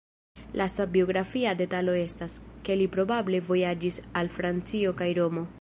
Lasta 0.59 0.87
biografia 0.95 1.53
detalo 1.59 1.95
estas, 2.07 2.39
ke 2.65 2.79
li 2.81 2.91
probable 2.97 3.45
vojaĝis 3.53 4.03
al 4.23 4.35
Francio 4.39 4.99
kaj 5.05 5.13
Romo. 5.21 5.47